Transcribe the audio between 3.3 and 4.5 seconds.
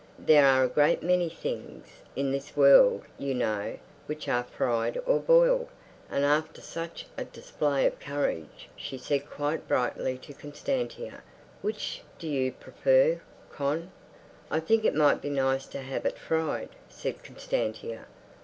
know, which are